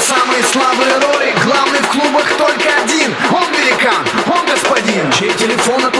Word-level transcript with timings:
самый 0.00 0.42
слабый 0.42 0.92
Рори 0.98 1.34
Главный 1.44 1.80
в 1.80 1.88
клубах 1.88 2.28
только 2.36 2.68
один. 2.82 3.14
Он 3.32 3.44
великан, 3.52 4.04
он 4.26 4.46
господин. 4.46 5.10
Чей 5.12 5.32
телефон 5.34 5.84
это 5.84 5.99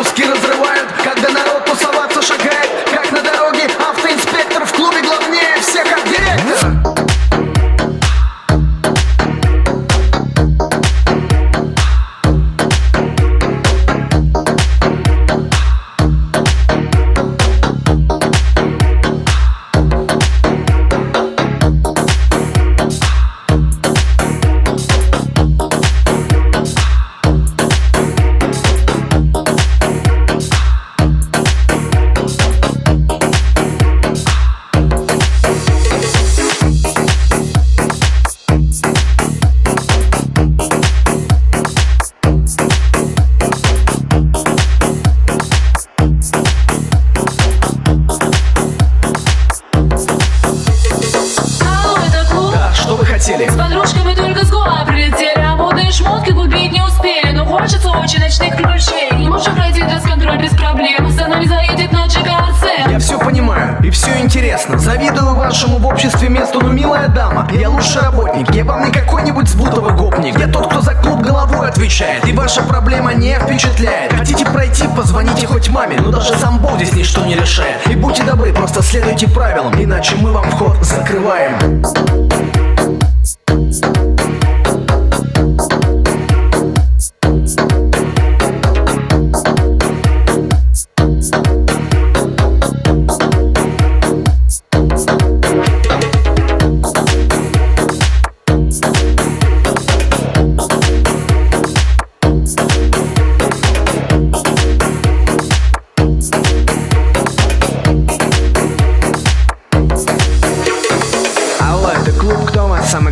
хотели? 53.31 53.48
С 53.48 53.56
подружками 53.56 54.14
только 54.14 54.45
с 54.45 54.50
Гоа 54.50 54.84
прилетели 54.86 55.39
А 55.39 55.56
модные 55.56 55.91
шмотки 55.91 56.33
купить 56.33 56.73
не 56.73 56.83
успели. 56.83 57.33
Но 57.33 57.45
хочется 57.45 57.91
очень 57.91 58.20
ночных 58.20 58.56
приключений 58.56 59.28
Можем 59.28 59.55
пройти 59.55 59.83
дресс-контроль 59.83 60.39
без 60.39 60.50
проблем. 60.50 61.11
За 61.11 61.27
нами 61.27 61.45
заедет 61.45 61.92
на 61.92 62.06
GKRC 62.06 62.91
Я 62.91 62.98
все 62.98 63.19
понимаю 63.19 63.78
и 63.83 63.91
все 63.91 64.19
интересно. 64.20 64.78
Завидую 64.78 65.34
вашему 65.34 65.78
в 65.78 65.87
обществе 65.87 66.28
месту, 66.28 66.61
но 66.61 66.69
милая 66.69 67.09
дама 67.09 67.48
Я 67.53 67.70
лучший 67.70 68.03
работник, 68.03 68.55
я 68.55 68.64
вам 68.64 68.84
не 68.84 68.92
какой-нибудь 68.92 69.48
сбутовый 69.48 69.94
гопник. 69.94 70.39
Я 70.39 70.48
тот, 70.48 70.69
кто 70.69 70.81
за 70.81 70.94
клуб 70.94 71.22
головой 71.22 71.69
отвечает. 71.69 72.27
И 72.27 72.33
ваша 72.33 72.62
проблема 72.62 73.15
не 73.15 73.34
впечатляет. 73.34 74.12
Хотите 74.12 74.44
пройти, 74.44 74.84
позвоните 74.97 75.47
хоть 75.47 75.69
маме 75.70 75.98
Но 76.00 76.11
даже 76.11 76.34
сам 76.39 76.59
Бог 76.59 76.77
здесь 76.77 76.92
ничто 76.92 77.25
не 77.25 77.34
решает. 77.34 77.87
И 77.89 77.97
будьте 77.97 78.22
добры, 78.22 78.53
просто 78.53 78.83
следуйте 78.83 79.28
правилам 79.28 79.72
Иначе 79.83 80.17
мы 80.17 80.33
вам 80.33 80.50
вход 80.50 80.77
закрываем. 80.83 81.81
Алло, 81.81 82.59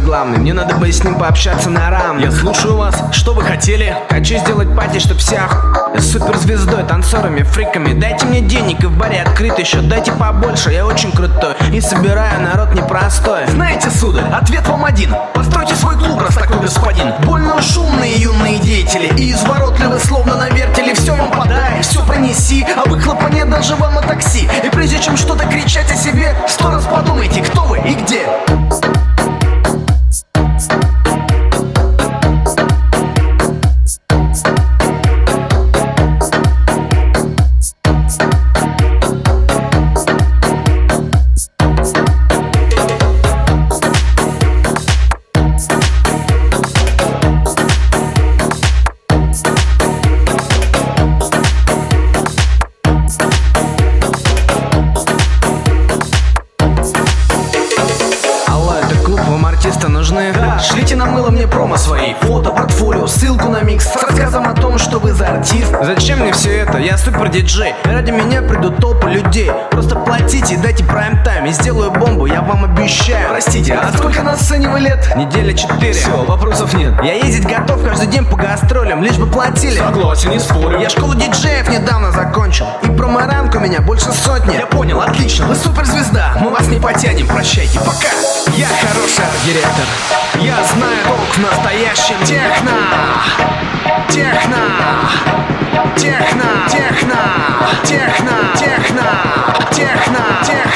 главный? 0.08 0.38
Мне 0.38 0.54
надо 0.54 0.74
бы 0.76 0.90
с 0.90 1.04
ним 1.04 1.16
пообщаться 1.16 1.68
на 1.68 1.90
рам. 1.90 2.18
Я 2.18 2.32
слушаю 2.32 2.76
вас, 2.78 2.94
что 3.12 3.34
вы 3.34 3.42
хотели? 3.42 3.94
Хочу 4.08 4.38
сделать 4.38 4.74
пати, 4.74 4.98
чтоб 5.00 5.18
вся 5.18 5.46
х- 5.46 6.00
с 6.00 6.12
суперзвездой, 6.12 6.82
танцорами, 6.84 7.42
фриками. 7.42 7.92
Дайте 7.92 8.24
мне 8.24 8.40
денег 8.40 8.82
и 8.82 8.86
в 8.86 8.96
баре 8.96 9.20
открыт 9.20 9.58
еще. 9.58 9.80
Дайте 9.82 10.12
побольше, 10.12 10.70
я 10.72 10.86
очень 10.86 11.12
крутой. 11.12 11.54
И 11.74 11.80
собираю 11.82 12.40
народ 12.40 12.74
непростой. 12.74 13.46
Знаете, 13.48 13.90
сударь, 13.90 14.24
ответ 14.32 14.66
вам 14.66 14.86
один. 14.86 15.14
Постройте 15.34 15.74
свой 15.74 15.96
клуб, 15.96 16.22
раз 16.22 16.34
такой 16.36 16.58
господин. 16.60 17.12
Больно 17.24 17.56
уж 17.56 17.76
умные 17.76 18.14
юные 18.16 18.58
деятели. 18.60 19.12
И 19.18 19.32
изворотливы, 19.32 19.98
словно 19.98 20.36
на 20.36 20.48
вертеле. 20.48 20.94
Все 20.94 21.14
им 21.16 21.30
подай, 21.30 21.82
все 21.82 22.02
принеси. 22.06 22.66
А 22.82 22.88
выхлопа 22.88 23.26
нет 23.26 23.50
даже 23.50 23.76
вам 23.76 23.94
на 23.94 24.00
такси. 24.00 24.48
И 24.64 24.70
прежде 24.70 25.00
чем 25.00 25.18
что-то 25.18 25.44
кричать 25.46 25.92
о 25.92 25.96
себе 25.96 26.34
Сто 26.48 26.70
раз 26.70 26.84
подумайте, 26.86 27.42
кто 27.42 27.64
вы 27.64 27.78
и 27.80 27.94
где 27.94 28.26
нужны? 60.26 60.58
Шлите 60.60 60.96
на 60.96 61.06
мыло 61.06 61.30
мне 61.30 61.46
промо 61.46 61.76
свои. 61.76 62.14
Фото, 62.22 62.50
портфолио, 62.50 63.06
ссылку 63.06 63.48
на 63.48 63.62
микс 63.62 63.86
С 63.86 63.96
рассказом 63.96 64.48
о 64.48 64.54
том, 64.54 64.78
что 64.78 64.98
вы 64.98 65.12
за 65.12 65.28
артист. 65.28 65.74
Зачем 65.82 66.20
мне 66.20 66.32
все 66.32 66.58
это? 66.58 66.78
Я 66.78 66.98
супер 66.98 67.28
диджей. 67.28 67.74
Ради 67.84 68.10
меня 68.10 68.42
придут 68.42 68.76
толпы 68.78 69.10
людей. 69.10 69.50
Просто 69.70 69.96
платите 69.96 70.56
дайте 70.56 70.84
прайм-тайм. 70.84 71.46
И 71.46 71.52
сделаю 71.52 71.90
бомбу, 71.90 72.26
я 72.26 72.42
вам 72.42 72.64
обещаю. 72.64 73.28
Простите, 73.28 73.74
а 73.74 73.92
сколько 73.96 74.22
на 74.22 74.36
сцене 74.36 74.68
вы 74.68 74.80
лет? 74.80 75.14
Неделя 75.16 75.52
четыре. 75.54 75.92
Все, 75.92 76.24
вопросов 76.24 76.74
нет. 76.74 76.92
Я 77.02 77.14
ездить 77.14 77.46
готов 77.46 77.82
каждый 77.84 78.08
день 78.08 78.24
по 78.24 78.36
гастролям 78.36 79.02
Лишь 79.02 79.16
бы 79.16 79.26
платили. 79.26 79.78
Согласен, 79.78 80.30
не 80.30 80.38
спорю. 80.38 80.80
Я 80.80 80.90
школу 80.90 81.14
диджеев 81.14 81.68
недавно 81.68 82.10
закончил. 82.12 82.66
И 82.82 82.88
проморанг 82.88 83.54
у 83.54 83.60
меня 83.60 83.80
больше 83.80 84.12
сотни. 84.12 84.54
Я 84.54 84.66
понял, 84.66 85.00
отлично, 85.00 85.46
вы 85.46 85.54
суперзвезда. 85.54 86.32
Мы 86.40 86.50
вас 86.50 86.66
не 86.68 86.78
потянем, 86.78 87.26
прощайте, 87.26 87.78
пока 87.78 88.08
директор. 89.48 89.86
Я 90.40 90.62
знаю 90.62 90.98
толк 91.06 91.34
в 91.34 91.38
настоящем. 91.38 92.16
Техно! 92.22 92.72
Техно! 94.10 94.56
Техно! 95.96 96.68
Техно! 96.70 97.18
Техно! 97.82 98.34
Техно! 98.58 99.06
Техно! 99.72 100.22
Техно! 100.44 100.67